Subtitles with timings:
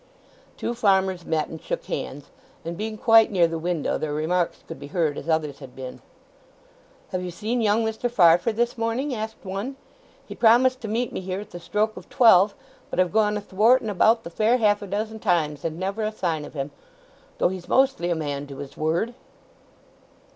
[0.57, 2.31] Two farmers met and shook hands,
[2.65, 6.01] and being quite near the window their remarks could be heard as others' had been.
[7.09, 8.09] "Have you seen young Mr.
[8.09, 9.75] Farfrae this morning?" asked one.
[10.25, 12.55] "He promised to meet me here at the stroke of twelve;
[12.89, 16.11] but I've gone athwart and about the fair half a dozen times, and never a
[16.11, 16.71] sign of him:
[17.37, 19.13] though he's mostly a man to his word."